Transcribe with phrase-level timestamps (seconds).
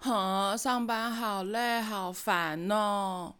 [0.00, 3.34] 哼，上班好累，好烦哦。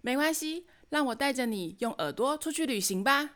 [0.00, 3.30] 没关系，让我带着你用耳朵出去旅行吧。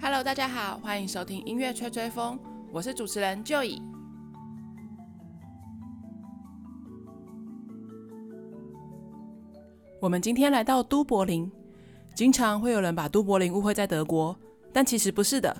[0.00, 2.38] Hello，大家好，欢迎收听音乐吹吹风，
[2.72, 3.80] 我是主持人 Joy。
[10.00, 11.50] 我们今天来到都柏林，
[12.14, 14.36] 经常会有人把都柏林误会在德国，
[14.72, 15.56] 但其实不是的。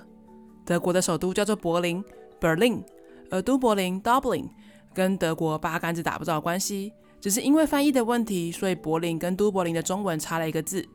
[0.65, 2.03] 德国的首都叫做柏林
[2.45, 2.83] （Berlin），
[3.31, 4.49] 而都柏林 （Dublin）
[4.93, 10.85] 跟德国八竿子打不着关系，只是因为翻译的问题，所以柏林跟都柏林的中文差了一个字。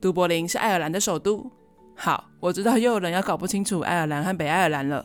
[0.00, 1.50] 都柏林是爱尔兰的首都。
[1.96, 5.04] 好，我知道又有人要搞不清楚爱尔兰和北爱尔兰了。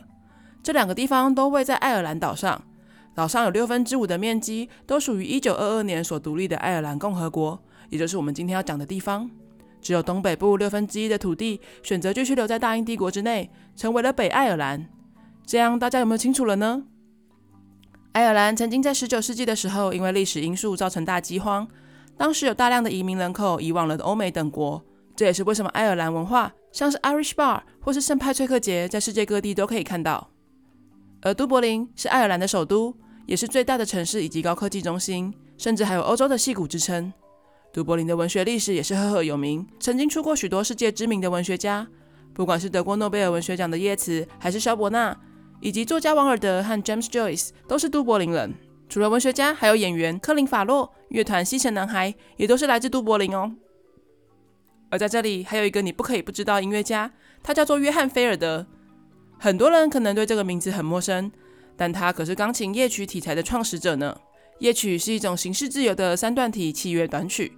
[0.62, 2.62] 这两个地方都位在爱尔兰岛上，
[3.14, 7.60] 岛上有六分之五的面积都属于一九二二年所独立的爱尔兰共和国，
[7.90, 9.28] 也就是我们今天要讲的地方。
[9.82, 14.88] 只有东北部六分之一的土地选择继续留在大英帝国之内，成为了北爱尔兰。
[15.46, 16.82] 这样大家有没有清楚了呢？
[18.10, 21.68] 爱尔兰曾经在十九世纪的时候，因为历史因素造成大饥荒，
[22.16, 24.82] 当时有大量的移民人口移往了欧美等国。
[25.14, 30.30] 这也是为什么爱尔兰文化，像是 Irish Bar 或是圣派崔克节，在世界各地都可以看到。
[31.22, 32.92] 而都柏林是爱尔兰的首都，
[33.24, 37.12] 也是最大的城市以及高科技中心，甚至还有欧洲的戏骨之称。
[37.72, 41.86] 都柏林的文学历史也是赫赫有名，曾经出过许多世界知名的文学家，
[42.34, 45.16] 不管是得过诺贝尔文学奖的叶茨，还是萧伯纳，
[45.60, 48.54] 以及作家王尔德和 James Joyce，都是都柏林人。
[48.88, 53.52] 除了文学家，还有演员科林法洛、乐团西城男孩，也都是来自都柏林哦。
[54.90, 57.10] 而在这里还有一个你不可以不知道音乐家，
[57.42, 58.66] 他叫做约翰菲尔德。
[59.38, 61.30] 很多人可能对这个名字很陌生，
[61.76, 64.16] 但他可是钢琴夜曲题材的创始者呢。
[64.60, 67.52] 夜曲是一种形式自由的三段体器乐短曲，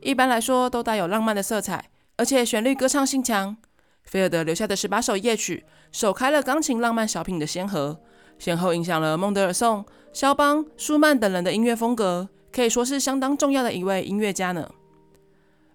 [0.00, 3.56] 一般来说都带有浪漫的色彩，而且旋律歌唱性强。
[4.04, 8.00] 菲尔德留下的十八首夜曲，首开了钢琴浪漫小品的先河，
[8.38, 14.70] 先后影响了孟德尔颂、肖邦、舒曼等人的音乐风格，可以说是相当重要的一位音乐家呢。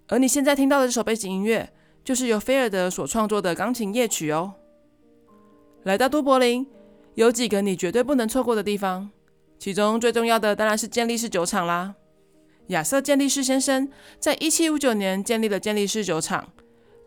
[0.07, 1.71] 而你现在听到的这首背景音乐，
[2.03, 4.53] 就是由菲尔德所创作的钢琴夜曲哦。
[5.83, 6.65] 来到都柏林，
[7.15, 9.09] 有几个你绝对不能错过的地方，
[9.57, 11.95] 其中最重要的当然是健力士酒厂啦。
[12.67, 13.89] 亚瑟·健力士先生
[14.19, 16.51] 在一七五九年建立了健力士酒厂，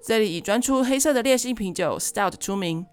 [0.05, 2.85] 这里以专出黑色的烈性啤酒 Stout 出名，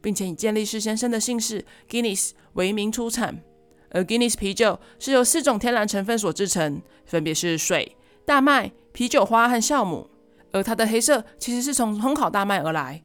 [0.00, 3.42] 并且以健力士先生的姓氏 Guinness 为名出产。
[3.90, 8.72] 而 Guinness 啤酒是由四种天然成分所制成，分别是水、大麦。
[8.94, 10.08] 啤酒花和酵母，
[10.52, 13.02] 而它的黑色其实是从烘烤大麦而来。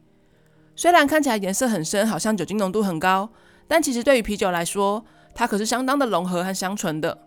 [0.76, 3.28] 虽然看起来颜色很深，好像酒精浓度很高，
[3.66, 5.04] 但其实对于啤酒来说，
[5.34, 7.18] 它可是相当的融合和香醇的。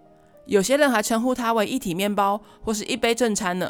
[0.45, 3.69] 有些人还称呼它为一体面包或是一杯正餐呢。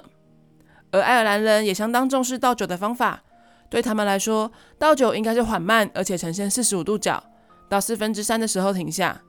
[0.93, 3.23] 而爱尔兰人也相当重视倒酒的方法，
[3.67, 7.21] 对他们来说，倒酒应该是缓慢而且呈现四十五度角，
[7.67, 9.19] 到四分之三的时候停下，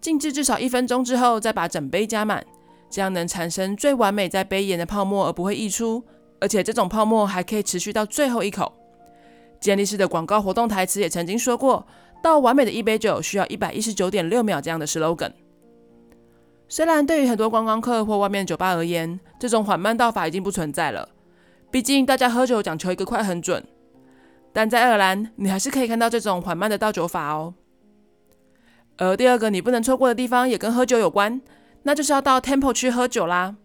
[0.00, 2.44] 静置至少一分钟之后，再把整杯加满。
[2.90, 6.04] 这样能产生最完美在杯沿的泡沫，而不会溢出，
[6.40, 8.72] 而且这种泡沫还可以持续到最后一口。
[9.58, 11.84] 健力士的广告活动台词也曾经说过
[12.22, 15.32] ：“倒完美的一杯酒需要一百一十九点六秒。”这样的 slogan。
[16.68, 21.08] 虽然对于很多观光客或外面酒吧而言，这种缓慢倒法已经不存在了，
[21.74, 23.66] 毕竟大家喝酒讲求一个快很准。
[24.52, 27.52] 但在爱尔兰，你还是可以看到这种缓慢的倒酒法哦。
[28.96, 31.40] 而第二个你不能错过的地方，也跟喝酒有关。
[31.82, 33.56] 那就是要到 Temple 区喝酒啦。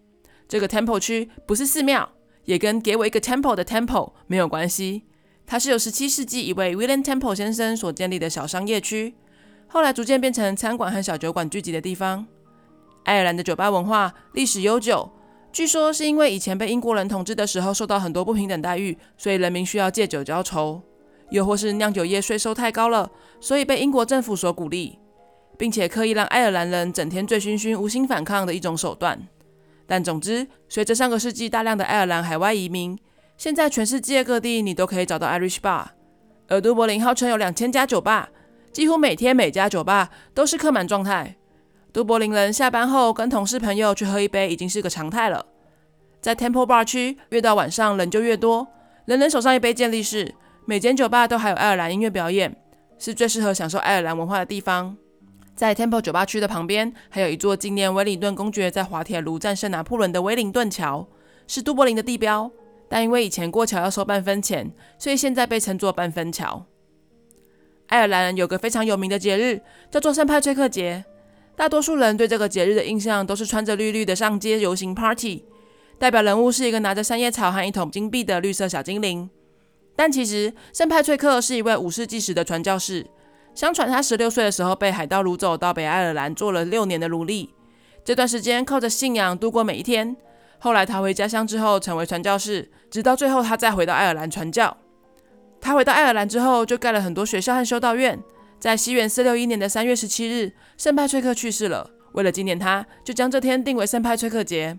[0.48, 2.10] 这个 Temple 区不是寺庙，
[2.46, 5.04] 也跟给我一个 Temple 的 Temple 没有关系。
[5.46, 9.14] 它是由17世纪一位 William Temple 先生所建立的小商业区，
[9.68, 12.26] 后来逐渐变成餐馆和小酒馆聚集的地方。
[13.04, 15.12] 爱尔兰的酒吧文化历史悠久，
[15.52, 20.82] 据说是因为以前被英国人统治的时候受到很多不平等待遇，所以人民需要借酒浇愁；
[21.30, 25.00] 又或是酿酒业税收太高了，所以被英国政府所鼓励。
[25.60, 29.28] 并且刻意让爱尔兰人整天醉醺醺、无心反抗的一种手段。
[29.86, 32.98] 但总之，随着上个世纪大量的爱尔兰海外移民，
[33.36, 35.88] 现在全世界各地你都可以找到 Irish Bar。
[36.48, 38.30] 而都柏林号称有两千家酒吧，
[38.72, 41.36] 几乎每天每家酒吧都是客满状态。
[41.92, 45.46] 都柏林人下班后跟同事朋友去喝一杯已经是个常态了。
[46.22, 48.68] 在 Temple Bar 区，越到晚上人就越多，
[49.06, 52.56] 人人手上一杯健力士，每间酒吧都还有爱尔兰音乐表演，
[52.98, 54.96] 是最适合享受爱尔兰文化的地方。
[55.56, 61.08] 在 Temple 酒吧区的旁边，还有一座纪念威灵顿公爵在滑铁卢战胜拿破仑的威灵顿桥，
[61.48, 62.52] 是都柏林的地标。
[62.88, 66.66] 但因为以前过桥要收半分钱，所以现在被称作半分桥。
[67.88, 69.62] 爱尔兰人有个非常有名的节日，
[69.92, 71.06] 叫做圣派崔克节。
[71.60, 75.44] 大多数人对这个节日的印象都是穿着绿绿的上街游行 party，
[75.98, 79.30] 代表人物是一个拿着三叶草和一桶金币的绿色小精灵。
[79.94, 83.06] 但其实圣派翠克是一位五世纪时的传教士。
[83.54, 87.54] 相传他十六岁的时候被海盗掳走到北爱尔兰做了六年的奴隶，
[88.06, 90.16] 这段时间靠着信仰度过每一天。
[90.60, 94.78] 后来逃回家乡之后成为传教士，直到最后他再回到爱尔兰传教。
[95.60, 98.18] 他回到爱尔兰之后就盖了很多学校和修道院。
[98.60, 101.90] 在西元四六一年的三月十七日，圣派翠克去世了。
[102.12, 104.78] 为了纪念他，就将这天定为圣派翠克节。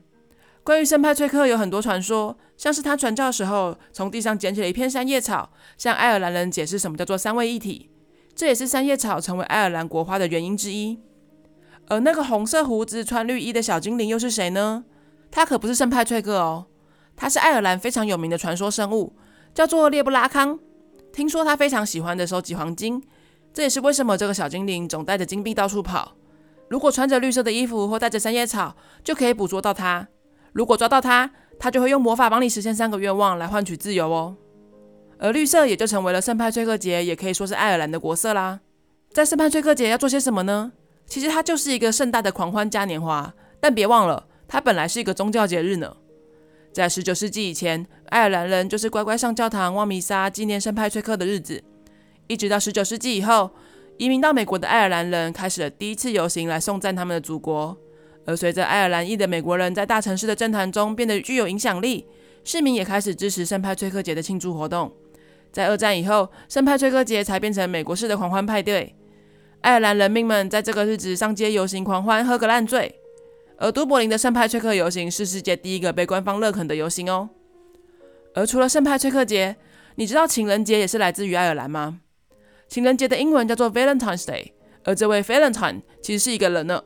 [0.63, 7.89] 关于圣派翠克有很多传说，像是他传教时候从地上捡起了一片三叶草，向爱尔兰人解释什么叫做三位一体，
[8.35, 10.99] 这也是三叶草成为爱尔兰国花的原因之一。
[11.89, 14.85] 而那个红色胡子、穿绿衣的小精灵又是谁呢？
[15.31, 16.67] 他可不是圣派翠克哦，
[17.17, 19.15] 他是爱尔兰非常有名的传说生物，
[19.55, 20.59] 叫做列布拉康。
[21.13, 23.03] 听说他非常喜欢的收集黄金，
[23.53, 26.17] 这也是为什么这个小精灵总带着金币到处跑。
[26.69, 30.07] 如果穿着绿色的衣服或带着三叶草，就可以捕捉到它。
[30.53, 34.37] 如果抓到它，它就会用魔法帮你实现三个愿望来换取自由哦。
[35.19, 38.61] 而绿色也就成为了圣派崔克节，也可以说是爱尔兰的国色啦。
[39.13, 40.73] 在圣派崔克节要做些什么呢？
[41.07, 45.97] 其实它就是一个盛大的狂欢嘉年华，但别忘了，它本来是一个宗教节日呢。
[46.73, 51.63] 在十九世纪以前，爱尔兰人就是乖乖上教堂望弥撒纪念圣派崔克的日子。
[52.31, 53.51] 一直到十九世纪以后，
[53.99, 57.77] 移民到美国的爱尔兰人开始了第一次游行来颂赞他们的祖国。
[58.25, 62.07] 而随着爱尔兰裔的美国人在大城市的政坛中变得具有影响力，
[62.45, 64.93] 市民也开始支持圣派崔克节的庆祝活动。
[65.51, 68.95] 在二战以后，圣派崔克节才变成美国式的狂欢派对。
[69.63, 72.95] 爱尔兰人民们在这个日子上街游行狂欢，喝个烂醉。
[73.59, 77.29] 而都柏林的圣派崔克游行是世界第一个被官方认可的游行哦。
[78.35, 79.57] 而除了圣派崔克节，
[79.97, 81.99] 你知道情人节也是来自于爱尔兰吗？
[82.71, 84.53] 情人节的英文叫做 Valentine's Day，
[84.85, 86.81] 而这位 Valentine 其实是一个人呢。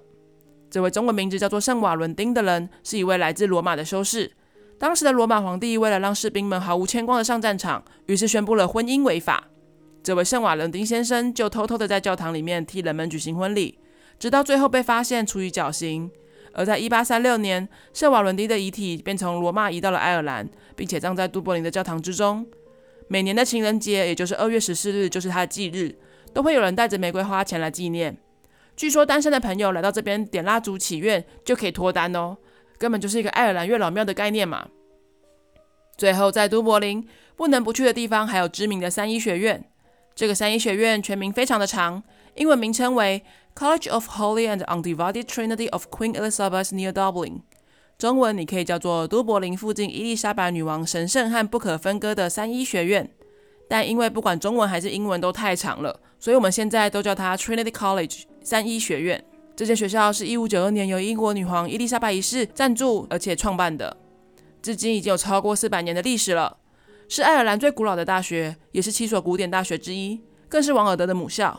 [0.71, 4.33] 这位中文名字叫做圣瓦伦丁的人，是一位来自罗马的修士。
[4.79, 9.45] 当时的罗马皇帝为了让士兵们毫无牵挂的上战场，于是宣布了婚姻违法。
[10.03, 13.79] 这位圣瓦伦丁先生就偷偷的在教堂里面替人们举行婚礼，
[14.19, 16.11] 直到最后被发现处以绞刑。
[16.55, 22.47] 而在1836年，圣瓦伦丁的遗体便从罗马移到了爱尔兰，并且葬在都柏林的教堂之中。
[23.09, 25.95] 每年的情人节，也就是二月十四日，就是他的忌日，
[26.33, 28.17] 都会有人带着玫瑰花前来纪念。
[28.77, 32.37] 据说单身的朋友来到这边点蜡烛祈愿就可以脱单哦，
[32.77, 34.69] 根本就是一个爱尔兰月老庙的概念嘛。
[35.97, 37.07] 最后，在都柏林
[37.37, 39.65] 不能不去的地方还有知名的三一学院。
[40.17, 42.03] 这个三一学院全名非常的长，
[42.35, 43.23] 英文名称为
[43.55, 47.43] College of Holy and Undivided Trinity of Queen Elizabeth near Dublin。
[47.99, 53.09] 中文你可以叫做都柏林附近伊丽莎白女王神圣和不可分割的三一学院。
[53.69, 58.25] 但因为不管中文还是英文都太长了，所以我们现在都叫它 Trinity College。
[58.43, 59.25] 三一学院
[59.57, 63.97] 这间学校是一五九二年由英国女皇伊丽莎白一世赞助而且创办的，
[64.61, 66.59] 至今已经有超过四百年的历史了，
[67.09, 71.59] 是爱尔兰最古老的大学，也是七所古典大学之一，更是王尔德的母校。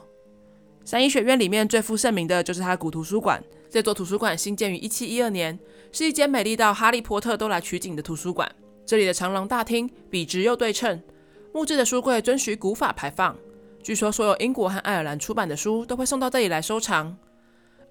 [0.83, 3.43] 三一学院里面最负盛名的就是它的古图书馆，
[3.75, 5.59] 这座图书馆兴建于一七一二年，
[5.91, 8.49] 是一间美丽到哈利波特都来取景的图书馆。
[8.85, 11.03] 这里的长廊大厅笔直又对称，
[11.53, 13.35] 木质的书柜遵循古法排放。
[13.83, 17.17] 据说，所有英国和爱尔兰出版的书都会送到这里来收藏。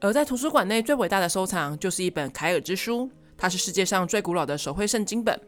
[0.00, 5.38] 而在图书馆内最伟大的收藏就是一本凯尔之书，它是世界上最古老的手绘圣经本，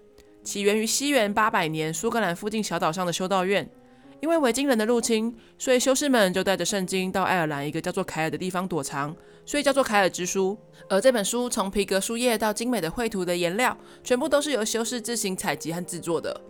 [0.45, 3.67] 起源于西元八百年苏格兰附近小岛上的修道院。
[4.21, 10.57] 因为维京人的入侵，所以修士们就带着圣经到爱尔兰一个叫做凯尔的地方躲藏，所以叫做凯尔之书。
[10.89, 16.41] 而这本书从皮革书页到精美的绘图的颜料，全部都是由修士自行采集和制作的。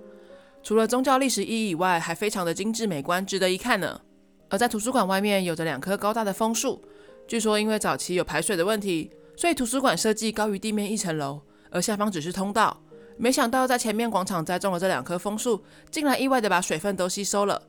[0.62, 4.00] 除了宗教历史意义以外，还非常的精致美观，值得一看呢。
[4.48, 6.80] 而在图书馆外面有着两棵高大的枫树，
[7.26, 12.80] 据说因为早期有排水的问题，所以图书馆设计高于地面一层楼，而下方只是通道。
[13.16, 17.60] 没想到在前面广场栽种了这两棵枫树，竟然意外的把水分都吸收了。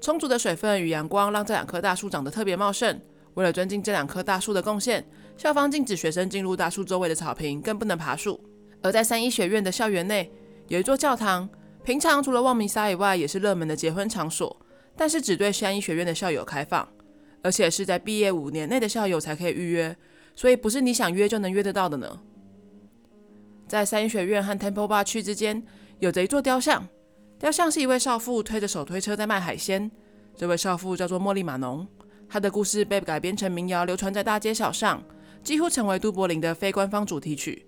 [0.00, 3.00] 充足的水分与阳光让这两棵大树长得特别茂盛。
[3.34, 8.40] 为了尊敬这两棵大树的贡献，校方禁止学生进入大树周围的草坪，更不能爬树。
[8.82, 10.30] 而在三一学院的校园内
[10.68, 11.48] 有一座教堂。
[11.84, 14.54] 平常除了望弥撒以外，也是热门的结婚场所，
[14.94, 16.86] 但是只对三一学院的校友开放，
[17.40, 19.96] 而且是在毕业五年内的校友才可以预约，
[20.36, 22.20] 所以不是你想约就能约得到的呢。
[23.68, 25.62] 在三一学院和 Temple Bar 区之间，
[25.98, 26.88] 有着一座雕像，
[27.38, 29.90] 雕像是一位少妇推着手推车在卖海鲜，
[30.34, 31.86] 这位少妇叫做茉莉玛农，
[32.28, 35.02] 她的故事被改编成民谣，流传在大街小巷，
[35.44, 37.66] 几乎成为都柏林的非官方主题曲。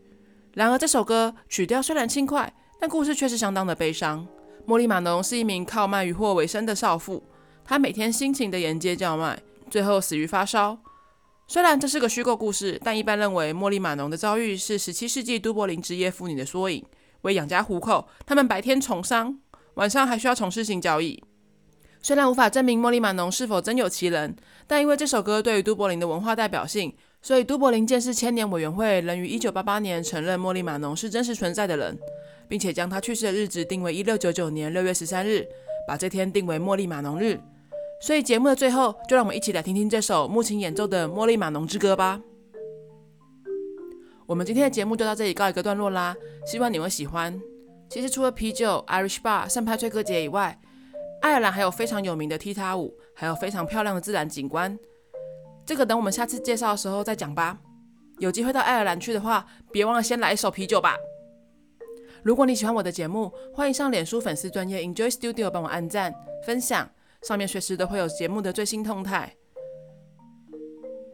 [0.54, 4.26] 然而这首歌曲调虽然轻快，但故事却是相当的悲伤。
[4.66, 7.22] 茉莉玛农是一名靠卖鱼货为生的少妇，
[7.62, 9.38] 她每天辛勤的沿街叫卖，
[9.68, 10.78] 最后死于发烧。
[11.52, 16.80] 虽然这是个虚构故事，但一般认为茉莉玛农的遭遇是17世纪都柏林职业妇女的缩影。
[17.22, 19.36] 为养家糊口，她们白天从商，
[19.74, 21.20] 晚上还需要从事性交易。
[22.00, 24.36] 虽然无法证明莫莉玛农是否真有其人，
[24.68, 31.98] 但因为这首歌对于都柏林的文化代表性，所以都柏林鉴识千年委员会仍于一九八八年承认莫莉玛农是真实存在的人，
[32.48, 35.44] 并且将他去世的日子定为一六九九年六月十三日，
[35.84, 37.40] 把这天定为莫莉玛农日。
[38.00, 42.20] 所以节目的最后，就让我们一起来听听这首木琴演奏的《茉莉玛农之歌》吧。
[44.26, 46.16] 我们今天的节目就到这里告一个段落啦，
[46.46, 47.38] 希望你会喜欢。
[47.90, 50.58] 其实除了啤酒、Irish Bar、圣派翠歌节以外，
[51.20, 54.78] 爱尔兰还有非常有名的踢踏舞，还有非常漂亮的自然景观。
[55.66, 57.58] 这个等我们下次介绍的时候再讲吧。
[58.18, 60.96] 有机会到爱尔兰去的话，别忘了先来一手啤酒吧。
[62.22, 66.14] 如果你喜欢我的节目，欢迎上脸书粉丝专业 Enjoy Studio 帮我按赞、
[66.46, 66.88] 分享。
[67.22, 69.34] 上面随时都会有节目的最新动态，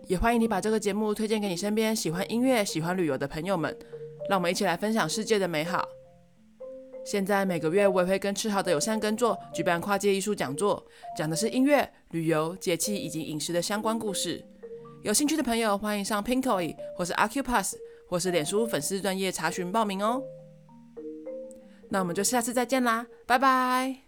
[0.06, 3.76] 也欢迎你把这个节目推荐给你身边喜欢音乐、喜欢旅游的朋友们，
[4.28, 5.86] 让我们一起来分享世界的美好。
[7.04, 10.84] 现在每个月我也会跟吃好的友善耕作举办跨界艺术讲座，
[11.16, 14.44] 讲的是音乐、旅游、节气以及饮食的相关故事。
[15.02, 17.75] 有兴趣的朋友欢迎上 Pinkoi 或是 Acupass
[18.08, 20.20] 或是脸书粉丝专页查询报名哦。
[21.88, 24.05] 那我们就下次再见啦，拜拜。